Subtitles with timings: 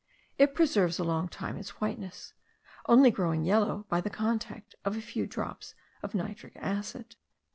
[0.39, 2.33] It preserves a long time its whiteness,
[2.87, 7.15] only growing yellow by the contact of a few drops of nitric acid.